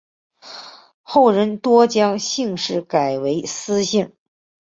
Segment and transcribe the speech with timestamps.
[1.03, 4.11] 后人多将姓氏改为司姓。